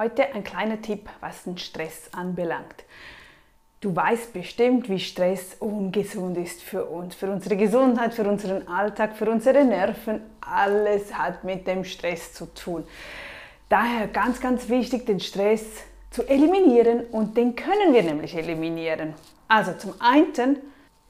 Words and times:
Heute 0.00 0.32
ein 0.34 0.44
kleiner 0.44 0.80
Tipp, 0.80 1.10
was 1.20 1.44
den 1.44 1.58
Stress 1.58 2.08
anbelangt. 2.12 2.84
Du 3.82 3.94
weißt 3.94 4.32
bestimmt, 4.32 4.88
wie 4.88 4.98
Stress 4.98 5.56
ungesund 5.58 6.38
ist 6.38 6.62
für 6.62 6.86
uns, 6.86 7.14
für 7.14 7.30
unsere 7.30 7.58
Gesundheit, 7.58 8.14
für 8.14 8.26
unseren 8.26 8.66
Alltag, 8.66 9.14
für 9.14 9.30
unsere 9.30 9.62
Nerven. 9.62 10.22
Alles 10.40 11.12
hat 11.12 11.44
mit 11.44 11.66
dem 11.66 11.84
Stress 11.84 12.32
zu 12.32 12.46
tun. 12.46 12.86
Daher 13.68 14.08
ganz, 14.08 14.40
ganz 14.40 14.70
wichtig, 14.70 15.04
den 15.04 15.20
Stress 15.20 15.66
zu 16.10 16.26
eliminieren 16.26 17.04
und 17.12 17.36
den 17.36 17.54
können 17.54 17.92
wir 17.92 18.02
nämlich 18.02 18.34
eliminieren. 18.34 19.12
Also 19.48 19.74
zum 19.74 19.92
einen, 20.00 20.56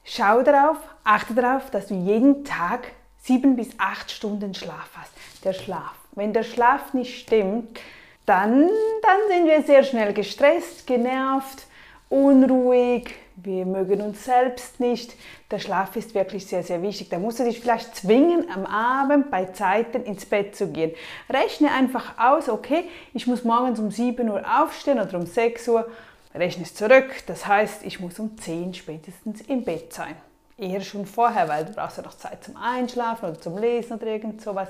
schau 0.03 0.41
darauf, 0.41 0.75
achte 1.05 1.33
darauf, 1.33 1.71
dass 1.71 1.87
du 1.87 1.93
jeden 1.93 2.43
Tag 2.43 2.91
sieben 3.19 3.55
bis 3.55 3.69
acht 3.77 4.11
Stunden 4.11 4.53
Schlaf 4.53 4.89
hast. 4.95 5.13
Der 5.45 5.53
Schlaf. 5.53 5.95
Wenn 6.11 6.33
der 6.33 6.43
Schlaf 6.43 6.93
nicht 6.93 7.21
stimmt, 7.21 7.79
dann, 8.25 8.69
dann 9.01 9.19
sind 9.29 9.45
wir 9.47 9.61
sehr 9.63 9.83
schnell 9.83 10.13
gestresst, 10.13 10.85
genervt, 10.87 11.65
unruhig, 12.09 13.15
wir 13.43 13.65
mögen 13.65 14.01
uns 14.01 14.25
selbst 14.25 14.79
nicht. 14.79 15.15
Der 15.49 15.59
Schlaf 15.59 15.95
ist 15.95 16.13
wirklich 16.13 16.45
sehr, 16.45 16.63
sehr 16.63 16.81
wichtig. 16.81 17.09
Da 17.09 17.17
musst 17.17 17.39
du 17.39 17.43
dich 17.43 17.59
vielleicht 17.59 17.95
zwingen, 17.95 18.49
am 18.51 18.65
Abend 18.65 19.31
bei 19.31 19.45
Zeiten 19.45 20.03
ins 20.03 20.25
Bett 20.25 20.55
zu 20.55 20.67
gehen. 20.67 20.91
Rechne 21.29 21.71
einfach 21.71 22.17
aus, 22.19 22.49
okay, 22.49 22.83
ich 23.13 23.27
muss 23.27 23.43
morgens 23.43 23.79
um 23.79 23.89
7 23.89 24.29
Uhr 24.29 24.43
aufstehen 24.61 24.99
oder 24.99 25.17
um 25.17 25.25
6 25.25 25.67
Uhr. 25.69 25.89
Rechne 26.35 26.63
es 26.63 26.75
zurück, 26.75 27.09
das 27.27 27.47
heißt, 27.47 27.83
ich 27.85 27.99
muss 27.99 28.19
um 28.19 28.37
10 28.37 28.73
spätestens 28.73 29.41
im 29.41 29.63
Bett 29.63 29.91
sein. 29.91 30.15
Eher 30.57 30.81
schon 30.81 31.05
vorher, 31.05 31.47
weil 31.49 31.65
du 31.65 31.73
brauchst 31.73 31.97
ja 31.97 32.03
noch 32.03 32.15
Zeit 32.15 32.43
zum 32.43 32.55
Einschlafen 32.57 33.29
oder 33.29 33.41
zum 33.41 33.57
Lesen 33.57 33.93
oder 33.93 34.07
irgend 34.07 34.41
sowas. 34.41 34.67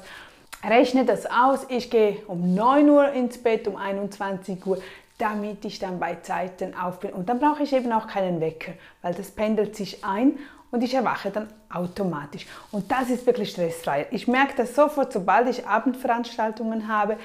Rechne 0.64 1.06
das 1.06 1.26
aus, 1.26 1.66
ich 1.70 1.90
gehe 1.90 2.18
um 2.28 2.54
9 2.54 2.90
Uhr 2.90 3.12
ins 3.14 3.38
Bett, 3.38 3.68
um 3.68 3.76
21 3.76 4.66
Uhr 4.66 4.78
damit 5.22 5.64
ich 5.66 5.78
dann 5.78 6.00
bei 6.00 6.16
Zeiten 6.16 6.74
auf 6.74 7.00
bin. 7.00 7.12
Und 7.12 7.30
dann 7.30 7.40
brauche 7.40 7.62
ich 7.62 7.74
eben 7.74 7.92
auch 7.92 8.08
keinen 8.08 8.42
Wecker, 8.42 8.72
weil 9.04 9.14
das 9.14 9.30
pendelt 9.30 9.76
sich 9.76 10.04
ein 10.04 10.40
und 10.72 10.84
ich 10.84 10.96
erwache 10.96 11.30
dann 11.30 11.48
automatisch. 11.72 12.48
Und 12.72 12.92
das 12.92 13.10
ist 13.12 13.26
wirklich 13.28 13.52
stressfrei. 13.52 14.08
Ich 14.10 14.28
merke 14.28 14.56
das 14.58 14.74
sofort, 14.74 15.14
sobald 15.14 15.48
ich 15.48 15.68
Abendveranstaltungen 15.68 16.88
habe 16.88 17.18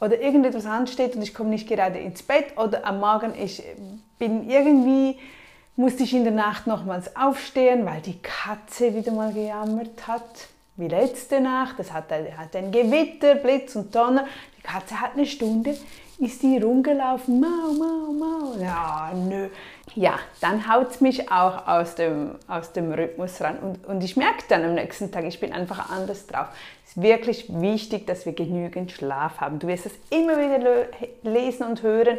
oder 0.00 0.20
irgendetwas 0.20 0.66
ansteht 0.66 1.14
und 1.14 1.22
ich 1.22 1.32
komme 1.32 1.50
nicht 1.50 1.68
gerade 1.68 1.98
ins 1.98 2.24
Bett 2.24 2.58
oder 2.58 2.84
am 2.84 2.98
Morgen 2.98 3.34
ich 3.40 3.62
bin 4.18 4.50
irgendwie 4.50 5.18
musste 5.76 6.04
ich 6.04 6.14
in 6.14 6.24
der 6.24 6.32
Nacht 6.32 6.66
nochmals 6.66 7.14
aufstehen, 7.16 7.84
weil 7.84 8.00
die 8.00 8.18
Katze 8.20 8.94
wieder 8.94 9.12
mal 9.12 9.32
gejammert 9.32 10.06
hat. 10.06 10.48
Wie 10.76 10.88
letzte 10.88 11.40
Nacht, 11.40 11.78
es 11.78 11.92
hat, 11.92 12.10
hat 12.10 12.56
ein 12.56 12.72
Gewitter, 12.72 13.36
Blitz 13.36 13.76
und 13.76 13.94
Donner. 13.94 14.26
Die 14.58 14.62
Katze 14.62 15.00
hat 15.00 15.12
eine 15.14 15.26
Stunde 15.26 15.76
ist 16.18 16.42
die 16.42 16.58
rumgelaufen, 16.58 17.40
mau, 17.40 17.72
mau, 17.72 18.12
mau. 18.12 18.54
Ja, 18.60 19.12
nö. 19.14 19.48
Ja, 19.94 20.18
dann 20.40 20.72
haut 20.72 20.90
es 20.90 21.00
mich 21.00 21.30
auch 21.30 21.66
aus 21.66 21.94
dem, 21.94 22.36
aus 22.48 22.72
dem 22.72 22.92
Rhythmus 22.92 23.40
ran. 23.40 23.58
Und, 23.58 23.86
und 23.86 24.04
ich 24.04 24.16
merke 24.16 24.44
dann 24.48 24.64
am 24.64 24.74
nächsten 24.74 25.10
Tag, 25.10 25.24
ich 25.24 25.40
bin 25.40 25.52
einfach 25.52 25.90
anders 25.90 26.26
drauf. 26.26 26.48
Es 26.84 26.90
ist 26.90 27.02
wirklich 27.02 27.46
wichtig, 27.60 28.06
dass 28.06 28.26
wir 28.26 28.32
genügend 28.32 28.92
Schlaf 28.92 29.40
haben. 29.40 29.58
Du 29.58 29.66
wirst 29.66 29.86
es 29.86 29.92
immer 30.10 30.36
wieder 30.38 30.86
lesen 31.22 31.64
und 31.64 31.82
hören. 31.82 32.18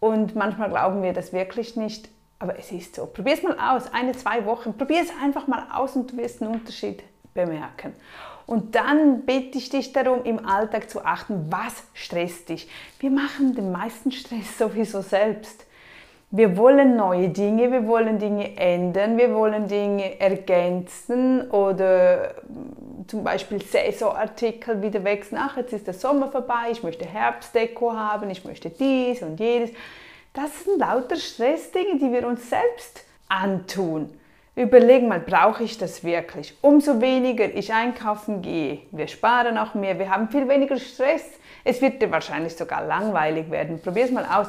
Und 0.00 0.34
manchmal 0.34 0.68
glauben 0.68 1.02
wir 1.02 1.12
das 1.12 1.32
wirklich 1.32 1.76
nicht. 1.76 2.08
Aber 2.38 2.58
es 2.58 2.72
ist 2.72 2.94
so. 2.94 3.06
Probier 3.06 3.34
es 3.34 3.42
mal 3.42 3.56
aus, 3.58 3.92
eine, 3.92 4.12
zwei 4.12 4.44
Wochen. 4.44 4.76
Probier 4.76 5.02
es 5.02 5.08
einfach 5.22 5.46
mal 5.46 5.66
aus 5.72 5.96
und 5.96 6.12
du 6.12 6.16
wirst 6.18 6.42
einen 6.42 6.52
Unterschied 6.52 7.02
bemerken. 7.34 7.92
Und 8.46 8.74
dann 8.74 9.22
bitte 9.22 9.58
ich 9.58 9.70
dich 9.70 9.92
darum, 9.92 10.24
im 10.24 10.44
Alltag 10.46 10.90
zu 10.90 11.04
achten, 11.04 11.46
was 11.50 11.84
stresst 11.94 12.50
dich. 12.50 12.68
Wir 13.00 13.10
machen 13.10 13.54
den 13.54 13.72
meisten 13.72 14.12
Stress 14.12 14.58
sowieso 14.58 15.00
selbst. 15.00 15.66
Wir 16.30 16.56
wollen 16.56 16.96
neue 16.96 17.28
Dinge, 17.28 17.70
wir 17.70 17.86
wollen 17.86 18.18
Dinge 18.18 18.56
ändern, 18.56 19.16
wir 19.16 19.32
wollen 19.32 19.68
Dinge 19.68 20.18
ergänzen 20.20 21.48
oder 21.50 22.34
zum 23.06 23.22
Beispiel 23.22 23.62
Saisonartikel 23.62 24.82
wieder 24.82 25.04
wechseln. 25.04 25.38
Ach, 25.40 25.56
jetzt 25.56 25.72
ist 25.72 25.86
der 25.86 25.94
Sommer 25.94 26.32
vorbei, 26.32 26.70
ich 26.72 26.82
möchte 26.82 27.04
Herbstdeko 27.04 27.92
haben, 27.92 28.30
ich 28.30 28.44
möchte 28.44 28.68
dies 28.68 29.22
und 29.22 29.38
jenes. 29.38 29.70
Das 30.32 30.64
sind 30.64 30.80
lauter 30.80 31.14
Stressdinge, 31.14 31.98
die 32.00 32.10
wir 32.12 32.26
uns 32.26 32.50
selbst 32.50 33.04
antun. 33.28 34.10
Überleg 34.56 35.02
mal, 35.02 35.18
brauche 35.18 35.64
ich 35.64 35.78
das 35.78 36.04
wirklich? 36.04 36.56
Umso 36.60 37.00
weniger 37.00 37.52
ich 37.52 37.72
einkaufen 37.72 38.40
gehe, 38.40 38.82
wir 38.92 39.08
sparen 39.08 39.58
auch 39.58 39.74
mehr, 39.74 39.98
wir 39.98 40.10
haben 40.10 40.28
viel 40.28 40.46
weniger 40.48 40.76
Stress. 40.76 41.24
Es 41.64 41.82
wird 41.82 42.00
dir 42.00 42.12
wahrscheinlich 42.12 42.54
sogar 42.54 42.84
langweilig 42.84 43.50
werden. 43.50 43.80
Probier 43.80 44.04
es 44.04 44.12
mal 44.12 44.26
aus. 44.26 44.46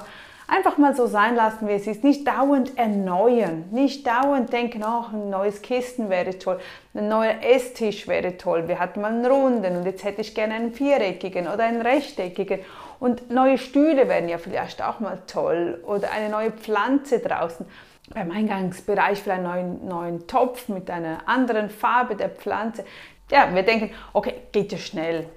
Einfach 0.48 0.78
mal 0.78 0.96
so 0.96 1.08
sein 1.08 1.36
lassen, 1.36 1.68
wie 1.68 1.74
es 1.74 1.88
ist. 1.88 2.04
Nicht 2.04 2.28
dauernd 2.28 2.78
erneuern. 2.78 3.66
Nicht 3.72 4.06
dauernd 4.06 4.54
denken, 4.54 4.84
oh, 4.84 5.06
ein 5.12 5.32
neues 5.32 5.64
Kisten 5.64 6.10
wäre 6.12 6.38
toll. 6.38 6.60
Ein 6.94 7.08
neuer 7.08 7.42
Esstisch 7.42 8.08
wäre 8.08 8.38
toll. 8.38 8.68
Wir 8.68 8.78
hatten 8.78 9.02
mal 9.02 9.12
einen 9.12 9.26
runden 9.26 9.76
und 9.76 9.86
jetzt 9.86 10.04
hätte 10.04 10.22
ich 10.22 10.36
gerne 10.36 10.54
einen 10.54 10.74
viereckigen 10.74 11.48
oder 11.48 11.64
einen 11.64 11.82
rechteckigen. 11.82 12.60
Und 13.00 13.32
neue 13.32 13.58
Stühle 13.58 14.08
wären 14.08 14.30
ja 14.30 14.38
vielleicht 14.38 14.84
auch 14.84 15.00
mal 15.00 15.18
toll. 15.26 15.82
Oder 15.88 16.12
eine 16.12 16.30
neue 16.30 16.52
Pflanze 16.52 17.20
draußen 17.20 17.66
beim 18.14 18.32
Eingangsbereich 18.32 19.22
für 19.22 19.34
einen 19.34 19.44
neuen, 19.44 19.88
neuen 19.88 20.28
Topf 20.28 20.70
mit 20.70 20.90
einer 20.90 21.28
anderen 21.28 21.70
Farbe 21.70 22.16
der 22.16 22.30
Pflanze. 22.30 22.86
Ja, 23.32 23.54
wir 23.54 23.64
denken, 23.64 23.92
okay, 24.14 24.34
geht 24.52 24.72
ja 24.72 24.78
schnell. 24.78 25.28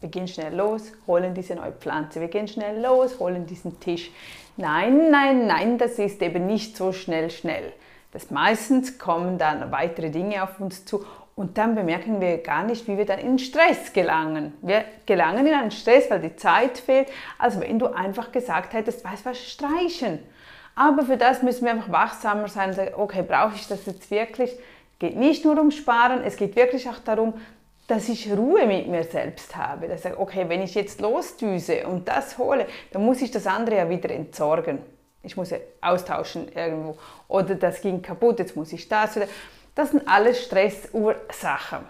Wir 0.00 0.08
gehen 0.08 0.28
schnell 0.28 0.54
los, 0.54 0.92
holen 1.06 1.32
diese 1.32 1.54
neue 1.54 1.72
Pflanze. 1.72 2.20
Wir 2.20 2.28
gehen 2.28 2.48
schnell 2.48 2.82
los, 2.82 3.18
holen 3.20 3.46
diesen 3.46 3.78
Tisch. 3.80 4.10
Nein, 4.56 5.10
nein, 5.10 5.46
nein, 5.46 5.78
das 5.78 5.98
ist 5.98 6.20
eben 6.20 6.46
nicht 6.46 6.76
so 6.76 6.92
schnell, 6.92 7.30
schnell. 7.30 7.72
Das 8.10 8.30
meistens 8.30 8.98
kommen 8.98 9.38
dann 9.38 9.72
weitere 9.72 10.10
Dinge 10.10 10.42
auf 10.42 10.60
uns 10.60 10.84
zu 10.84 11.04
und 11.34 11.56
dann 11.56 11.74
bemerken 11.74 12.20
wir 12.20 12.38
gar 12.38 12.62
nicht, 12.62 12.86
wie 12.88 12.98
wir 12.98 13.06
dann 13.06 13.18
in 13.18 13.38
Stress 13.38 13.92
gelangen. 13.94 14.52
Wir 14.60 14.84
gelangen 15.06 15.46
in 15.46 15.54
einen 15.54 15.70
Stress, 15.70 16.10
weil 16.10 16.20
die 16.20 16.36
Zeit 16.36 16.76
fehlt, 16.76 17.08
als 17.38 17.58
wenn 17.58 17.78
du 17.78 17.86
einfach 17.86 18.32
gesagt 18.32 18.74
hättest, 18.74 19.02
weißt 19.02 19.24
du 19.24 19.30
was, 19.30 19.38
streichen. 19.38 20.18
Aber 20.74 21.02
für 21.04 21.16
das 21.16 21.42
müssen 21.42 21.64
wir 21.64 21.72
einfach 21.72 21.92
wachsamer 21.92 22.48
sein 22.48 22.70
und 22.70 22.76
sagen, 22.76 22.94
okay, 22.96 23.22
brauche 23.22 23.54
ich 23.54 23.68
das 23.68 23.86
jetzt 23.86 24.10
wirklich? 24.10 24.52
Es 24.52 24.98
geht 24.98 25.16
nicht 25.16 25.44
nur 25.44 25.60
um 25.60 25.70
Sparen, 25.70 26.22
es 26.24 26.36
geht 26.36 26.56
wirklich 26.56 26.88
auch 26.88 26.98
darum, 26.98 27.34
dass 27.88 28.08
ich 28.08 28.32
Ruhe 28.32 28.66
mit 28.66 28.88
mir 28.88 29.04
selbst 29.04 29.56
habe. 29.56 29.88
Dass 29.88 30.04
ich, 30.04 30.16
okay, 30.16 30.48
wenn 30.48 30.62
ich 30.62 30.74
jetzt 30.74 31.00
losdüse 31.00 31.86
und 31.86 32.08
das 32.08 32.38
hole, 32.38 32.66
dann 32.92 33.04
muss 33.04 33.20
ich 33.20 33.30
das 33.30 33.46
andere 33.46 33.76
ja 33.76 33.88
wieder 33.88 34.10
entsorgen. 34.10 34.78
Ich 35.22 35.36
muss 35.36 35.50
ja 35.50 35.58
austauschen 35.80 36.48
irgendwo. 36.54 36.96
Oder 37.28 37.54
das 37.54 37.80
ging 37.80 38.00
kaputt, 38.00 38.38
jetzt 38.38 38.56
muss 38.56 38.72
ich 38.72 38.88
das 38.88 39.16
wieder. 39.16 39.28
Das 39.74 39.90
sind 39.90 40.06
alles 40.08 40.44
Stressursachen, 40.44 41.80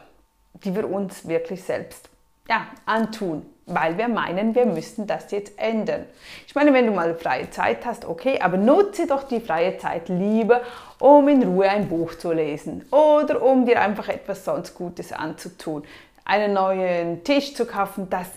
die 0.54 0.74
wir 0.74 0.88
uns 0.88 1.26
wirklich 1.26 1.62
selbst 1.62 2.11
ja, 2.48 2.66
antun 2.86 3.46
weil 3.66 3.96
wir 3.96 4.08
meinen, 4.08 4.54
wir 4.54 4.66
müssten 4.66 5.06
das 5.06 5.30
jetzt 5.30 5.58
ändern. 5.58 6.06
Ich 6.46 6.54
meine, 6.54 6.72
wenn 6.72 6.86
du 6.86 6.92
mal 6.92 7.14
freie 7.14 7.50
Zeit 7.50 7.84
hast, 7.86 8.04
okay, 8.04 8.40
aber 8.40 8.56
nutze 8.56 9.06
doch 9.06 9.24
die 9.24 9.40
freie 9.40 9.78
Zeit 9.78 10.08
lieber, 10.08 10.62
um 10.98 11.28
in 11.28 11.42
Ruhe 11.42 11.68
ein 11.68 11.88
Buch 11.88 12.14
zu 12.16 12.32
lesen 12.32 12.84
oder 12.90 13.42
um 13.42 13.64
dir 13.64 13.80
einfach 13.80 14.08
etwas 14.08 14.44
sonst 14.44 14.74
Gutes 14.74 15.12
anzutun. 15.12 15.84
Einen 16.24 16.54
neuen 16.54 17.24
Tisch 17.24 17.54
zu 17.54 17.66
kaufen, 17.66 18.08
das 18.10 18.28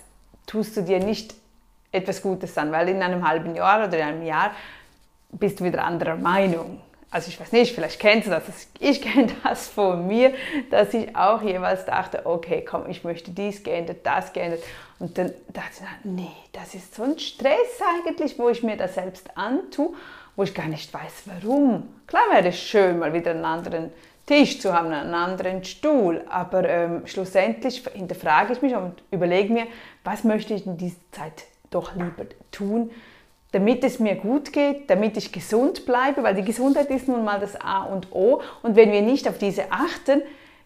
tust 0.46 0.78
du 0.78 0.82
dir 0.82 1.00
nicht 1.00 1.36
etwas 1.92 2.22
Gutes 2.22 2.58
an, 2.58 2.72
weil 2.72 2.90
in 2.90 3.02
einem 3.02 3.28
halben 3.28 3.56
Jahr 3.56 3.88
oder 3.88 3.98
in 3.98 4.04
einem 4.04 4.24
Jahr 4.24 4.52
bist 5.32 5.60
du 5.60 5.64
wieder 5.64 5.84
anderer 5.84 6.16
Meinung 6.16 6.82
also 7.12 7.30
ich 7.30 7.40
weiß 7.40 7.52
nicht, 7.52 7.74
vielleicht 7.74 8.00
kennst 8.00 8.28
du 8.28 8.32
das, 8.32 8.44
ich 8.80 9.02
kenne 9.02 9.32
das 9.44 9.68
von 9.68 10.08
mir, 10.08 10.34
dass 10.70 10.94
ich 10.94 11.16
auch 11.16 11.42
jeweils 11.42 11.86
dachte, 11.86 12.26
okay, 12.26 12.66
komm, 12.68 12.90
ich 12.90 13.04
möchte 13.04 13.32
dies 13.32 13.64
geändert, 13.64 14.00
das 14.04 14.34
geändert. 14.34 14.64
Und 15.00 15.18
dann 15.18 15.34
dachte 15.50 15.72
ich, 15.82 16.06
nee, 16.06 16.32
das 16.54 16.74
ist 16.74 16.96
so 16.96 17.04
ein 17.04 17.20
Stress 17.20 17.80
eigentlich, 18.06 18.38
wo 18.40 18.50
ich 18.50 18.64
mir 18.64 18.78
das 18.78 18.96
selbst 18.96 19.30
antue, 19.36 19.94
wo 20.36 20.44
ich 20.44 20.54
gar 20.54 20.68
nicht 20.68 20.94
weiß, 20.94 21.24
warum. 21.26 21.88
Klar 22.08 22.24
wäre 22.32 22.50
es 22.50 22.60
schön, 22.60 23.00
mal 23.00 23.14
wieder 23.14 23.32
einen 23.32 23.46
anderen 23.46 23.92
Tisch 24.26 24.60
zu 24.60 24.74
haben, 24.74 24.92
einen 24.92 25.14
anderen 25.14 25.64
Stuhl, 25.64 26.24
aber 26.30 26.68
ähm, 26.68 27.06
schlussendlich 27.06 27.84
hinterfrage 27.94 28.54
ich 28.54 28.62
mich 28.62 28.76
und 28.76 29.04
überlege 29.12 29.54
mir, 29.54 29.68
was 30.04 30.24
möchte 30.24 30.54
ich 30.54 30.66
in 30.66 30.78
dieser 30.78 30.96
Zeit 31.12 31.44
doch 31.70 31.94
lieber 31.96 32.26
tun, 32.52 32.90
damit 33.56 33.86
es 33.86 34.00
mir 34.00 34.16
gut 34.16 34.52
geht, 34.52 34.90
damit 34.90 35.16
ich 35.16 35.32
gesund 35.32 35.86
bleibe, 35.86 36.24
weil 36.24 36.36
die 36.36 36.44
Gesundheit 36.44 36.90
ist 36.90 37.08
nun 37.08 37.24
mal 37.24 37.40
das 37.40 37.56
A 37.56 37.84
und 37.84 38.12
O. 38.12 38.42
Und 38.64 38.76
wenn 38.76 38.92
wir 38.92 39.02
nicht 39.02 39.30
auf 39.30 39.38
diese 39.38 39.72
achten, 39.72 40.24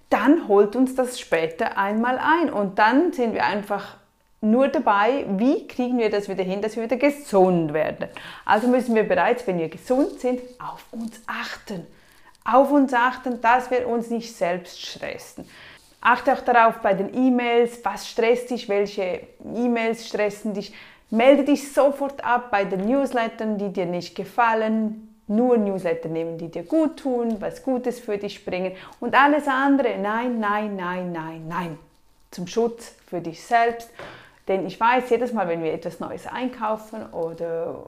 dann 0.09 0.47
holt 0.47 0.75
uns 0.75 0.95
das 0.95 1.19
später 1.19 1.77
einmal 1.77 2.17
ein. 2.17 2.51
Und 2.51 2.79
dann 2.79 3.13
sind 3.13 3.35
wir 3.35 3.45
einfach 3.45 3.97
nur 4.41 4.69
dabei, 4.69 5.23
wie 5.37 5.67
kriegen 5.67 5.99
wir 5.99 6.09
das 6.09 6.29
wieder 6.29 6.43
hin, 6.43 6.63
dass 6.63 6.77
wir 6.77 6.83
wieder 6.85 6.97
gesund 6.97 7.73
werden. 7.73 8.07
Also 8.43 8.67
müssen 8.67 8.95
wir 8.95 9.03
bereits, 9.03 9.45
wenn 9.45 9.59
wir 9.59 9.69
gesund 9.69 10.19
sind, 10.19 10.41
auf 10.57 10.83
uns 10.89 11.21
achten. 11.27 11.85
Auf 12.43 12.71
uns 12.71 12.91
achten, 12.91 13.39
dass 13.39 13.69
wir 13.69 13.87
uns 13.87 14.09
nicht 14.09 14.35
selbst 14.35 14.83
stressen. 14.83 15.47
Achte 16.01 16.33
auch 16.33 16.41
darauf 16.41 16.77
bei 16.77 16.95
den 16.95 17.13
E-Mails, 17.13 17.85
was 17.85 18.09
stresst 18.09 18.49
dich, 18.49 18.67
welche 18.67 19.27
E-Mails 19.55 20.07
stressen 20.07 20.55
dich, 20.55 20.73
Melde 21.11 21.43
dich 21.43 21.73
sofort 21.73 22.23
ab 22.23 22.51
bei 22.51 22.65
den 22.65 22.85
Newslettern, 22.85 23.57
die 23.57 23.73
dir 23.73 23.85
nicht 23.85 24.15
gefallen. 24.15 25.05
Nur 25.27 25.57
Newsletter 25.57 26.09
nehmen, 26.09 26.37
die 26.37 26.49
dir 26.49 26.63
gut 26.63 26.97
tun, 26.97 27.37
was 27.39 27.63
Gutes 27.63 27.99
für 27.99 28.17
dich 28.17 28.43
bringen. 28.45 28.73
Und 28.99 29.15
alles 29.15 29.47
andere, 29.47 29.97
nein, 29.99 30.39
nein, 30.39 30.75
nein, 30.75 31.11
nein, 31.11 31.47
nein. 31.47 31.79
Zum 32.31 32.47
Schutz 32.47 32.95
für 33.07 33.21
dich 33.21 33.43
selbst. 33.43 33.91
Denn 34.47 34.65
ich 34.65 34.79
weiß, 34.79 35.09
jedes 35.11 35.31
Mal, 35.31 35.47
wenn 35.47 35.63
wir 35.63 35.71
etwas 35.71 35.99
Neues 35.99 36.25
einkaufen 36.25 37.05
oder 37.13 37.85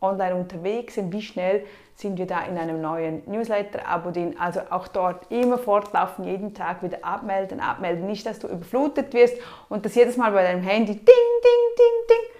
online 0.00 0.36
unterwegs 0.36 0.94
sind, 0.94 1.12
wie 1.12 1.22
schnell 1.22 1.64
sind 1.96 2.18
wir 2.18 2.26
da 2.26 2.42
in 2.44 2.58
einem 2.58 2.80
neuen 2.80 3.22
Newsletter-Abo 3.26 4.10
drin. 4.10 4.36
Also 4.38 4.60
auch 4.70 4.86
dort 4.86 5.30
immer 5.32 5.58
fortlaufen, 5.58 6.24
jeden 6.24 6.54
Tag 6.54 6.82
wieder 6.82 6.98
abmelden, 7.02 7.58
abmelden. 7.58 8.06
Nicht, 8.06 8.26
dass 8.26 8.38
du 8.38 8.48
überflutet 8.48 9.12
wirst 9.14 9.36
und 9.68 9.84
das 9.84 9.94
jedes 9.94 10.16
Mal 10.16 10.30
bei 10.30 10.42
deinem 10.42 10.62
Handy 10.62 10.94
ding, 10.94 11.04
ding, 11.04 11.76
ding, 11.76 12.06
ding. 12.08 12.35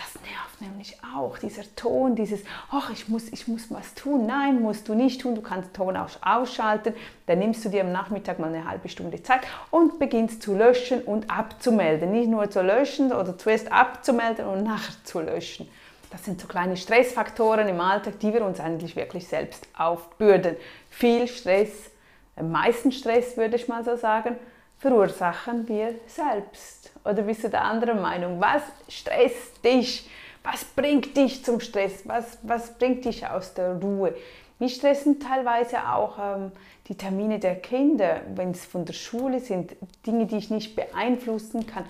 Das 0.00 0.14
nervt 0.22 0.60
nämlich 0.62 0.96
auch, 1.14 1.36
dieser 1.36 1.62
Ton, 1.76 2.16
dieses, 2.16 2.40
ach, 2.70 2.88
ich 2.90 3.08
muss, 3.08 3.28
ich 3.32 3.48
muss 3.48 3.70
was 3.70 3.92
tun. 3.92 4.24
Nein, 4.24 4.62
musst 4.62 4.88
du 4.88 4.94
nicht 4.94 5.20
tun, 5.20 5.34
du 5.34 5.42
kannst 5.42 5.74
Ton 5.74 5.94
auch 5.94 6.08
ausschalten. 6.22 6.94
Dann 7.26 7.38
nimmst 7.38 7.62
du 7.66 7.68
dir 7.68 7.82
am 7.82 7.92
Nachmittag 7.92 8.38
mal 8.38 8.48
eine 8.48 8.66
halbe 8.66 8.88
Stunde 8.88 9.22
Zeit 9.22 9.42
und 9.70 9.98
beginnst 9.98 10.42
zu 10.42 10.54
löschen 10.54 11.02
und 11.02 11.30
abzumelden. 11.30 12.12
Nicht 12.12 12.30
nur 12.30 12.50
zu 12.50 12.62
löschen 12.62 13.12
oder 13.12 13.36
zuerst 13.36 13.70
abzumelden 13.70 14.46
und 14.46 14.62
nachher 14.62 14.94
zu 15.04 15.20
löschen. 15.20 15.68
Das 16.10 16.24
sind 16.24 16.40
so 16.40 16.48
kleine 16.48 16.78
Stressfaktoren 16.78 17.68
im 17.68 17.80
Alltag, 17.80 18.20
die 18.20 18.32
wir 18.32 18.42
uns 18.42 18.58
eigentlich 18.58 18.96
wirklich 18.96 19.28
selbst 19.28 19.68
aufbürden. 19.76 20.56
Viel 20.88 21.28
Stress, 21.28 21.90
am 22.36 22.50
meisten 22.50 22.90
Stress 22.90 23.36
würde 23.36 23.56
ich 23.56 23.68
mal 23.68 23.84
so 23.84 23.96
sagen, 23.96 24.36
verursachen 24.80 25.68
wir 25.68 25.94
selbst. 26.06 26.90
Oder 27.04 27.22
bist 27.22 27.44
du 27.44 27.48
der 27.48 27.64
anderen 27.64 28.00
Meinung? 28.00 28.40
Was 28.40 28.62
stresst 28.88 29.62
dich? 29.64 30.08
Was 30.42 30.64
bringt 30.64 31.16
dich 31.16 31.44
zum 31.44 31.60
Stress? 31.60 32.02
Was, 32.06 32.38
was 32.42 32.76
bringt 32.78 33.04
dich 33.04 33.26
aus 33.26 33.52
der 33.52 33.74
Ruhe? 33.74 34.14
Mich 34.58 34.74
stressen 34.74 35.20
teilweise 35.20 35.78
auch 35.86 36.18
ähm, 36.18 36.52
die 36.88 36.96
Termine 36.96 37.38
der 37.38 37.56
Kinder, 37.56 38.22
wenn 38.34 38.52
es 38.52 38.64
von 38.64 38.86
der 38.86 38.94
Schule 38.94 39.40
sind, 39.40 39.76
Dinge, 40.06 40.26
die 40.26 40.38
ich 40.38 40.50
nicht 40.50 40.76
beeinflussen 40.76 41.66
kann. 41.66 41.84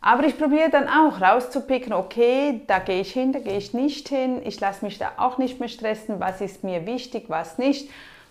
Aber 0.00 0.24
ich 0.24 0.36
probiere 0.36 0.70
dann 0.70 0.88
auch 0.88 1.20
rauszupicken, 1.20 1.92
okay, 1.92 2.60
da 2.66 2.78
gehe 2.78 3.00
ich 3.00 3.12
hin, 3.12 3.32
da 3.32 3.38
gehe 3.38 3.56
ich 3.56 3.72
nicht 3.72 4.08
hin, 4.08 4.42
ich 4.44 4.60
lasse 4.60 4.84
mich 4.84 4.98
da 4.98 5.12
auch 5.16 5.38
nicht 5.38 5.60
mehr 5.60 5.68
stressen, 5.68 6.20
was 6.20 6.40
ist 6.40 6.62
mir 6.62 6.84
wichtig, 6.84 7.24
was 7.28 7.58
nicht, 7.58 7.88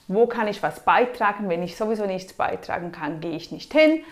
wo 0.08 0.28
kann 0.28 0.48
ich 0.48 0.62
was 0.62 0.82
beitragen, 0.82 1.50
wenn 1.50 1.64
ich 1.64 1.76
sowieso 1.76 2.06
nichts 2.06 2.34
beitragen 2.34 2.92
kann, 2.92 3.20
gehe 3.20 3.36
ich 3.36 3.52
nicht 3.52 3.72
hin. 3.74 4.04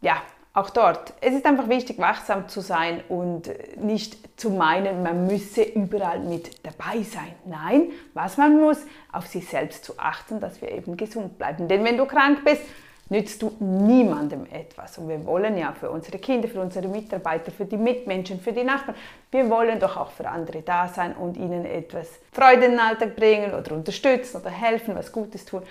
Ja, 0.00 0.22
auch 0.56 0.70
dort. 0.70 1.12
Es 1.20 1.34
ist 1.34 1.44
einfach 1.44 1.68
wichtig, 1.68 1.98
wachsam 1.98 2.48
zu 2.48 2.60
sein 2.60 3.02
und 3.10 3.50
nicht 3.76 4.40
zu 4.40 4.50
meinen, 4.50 5.02
man 5.02 5.26
müsse 5.26 5.62
überall 5.62 6.20
mit 6.20 6.64
dabei 6.64 7.02
sein. 7.02 7.34
Nein, 7.44 7.90
was 8.14 8.38
man 8.38 8.58
muss, 8.58 8.78
auf 9.12 9.26
sich 9.26 9.48
selbst 9.48 9.84
zu 9.84 9.98
achten, 9.98 10.40
dass 10.40 10.62
wir 10.62 10.70
eben 10.70 10.96
gesund 10.96 11.36
bleiben. 11.36 11.68
Denn 11.68 11.84
wenn 11.84 11.98
du 11.98 12.06
krank 12.06 12.42
bist, 12.44 12.62
nützt 13.08 13.42
du 13.42 13.52
niemandem 13.60 14.46
etwas. 14.50 14.98
Und 14.98 15.08
wir 15.08 15.24
wollen 15.24 15.56
ja 15.56 15.72
für 15.72 15.90
unsere 15.90 16.18
Kinder, 16.18 16.48
für 16.48 16.60
unsere 16.60 16.88
Mitarbeiter, 16.88 17.52
für 17.52 17.64
die 17.64 17.76
Mitmenschen, 17.76 18.40
für 18.40 18.52
die 18.52 18.64
Nachbarn, 18.64 18.96
wir 19.30 19.48
wollen 19.48 19.78
doch 19.78 19.96
auch 19.96 20.10
für 20.10 20.28
andere 20.28 20.62
da 20.62 20.88
sein 20.88 21.14
und 21.14 21.36
ihnen 21.36 21.64
etwas 21.64 22.08
Freude 22.32 22.64
in 22.64 22.72
den 22.72 22.80
Alltag 22.80 23.14
bringen 23.14 23.54
oder 23.54 23.72
unterstützen 23.72 24.40
oder 24.40 24.50
helfen, 24.50 24.94
was 24.94 25.12
Gutes 25.12 25.44
tun, 25.44 25.62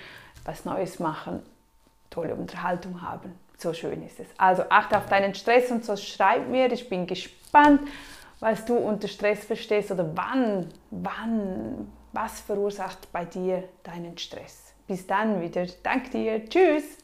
was 0.44 0.64
Neues 0.64 0.98
machen, 0.98 1.42
tolle 2.10 2.34
Unterhaltung 2.34 3.02
haben. 3.02 3.34
So 3.58 3.72
schön 3.72 4.04
ist 4.04 4.20
es. 4.20 4.26
Also 4.36 4.64
achte 4.68 4.96
auf 4.96 5.06
deinen 5.06 5.34
Stress 5.34 5.70
und 5.70 5.84
so 5.84 5.96
schreib 5.96 6.48
mir, 6.48 6.70
ich 6.72 6.88
bin 6.88 7.06
gespannt, 7.06 7.80
was 8.40 8.64
du 8.64 8.76
unter 8.76 9.08
Stress 9.08 9.44
verstehst 9.44 9.90
oder 9.90 10.10
wann, 10.14 10.68
wann, 10.90 11.90
was 12.12 12.40
verursacht 12.40 13.10
bei 13.12 13.24
dir 13.24 13.64
deinen 13.82 14.18
Stress. 14.18 14.74
Bis 14.86 15.06
dann 15.06 15.40
wieder. 15.40 15.66
Dank 15.82 16.10
dir. 16.10 16.44
Tschüss. 16.48 16.98